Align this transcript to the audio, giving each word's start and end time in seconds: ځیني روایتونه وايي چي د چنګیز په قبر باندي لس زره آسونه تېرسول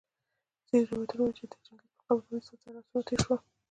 ځیني 0.67 0.83
روایتونه 0.89 1.21
وايي 1.23 1.33
چي 1.37 1.43
د 1.51 1.53
چنګیز 1.65 1.91
په 1.97 2.01
قبر 2.07 2.15
باندي 2.25 2.31
لس 2.45 2.49
زره 2.63 2.79
آسونه 2.81 3.01
تېرسول 3.07 3.39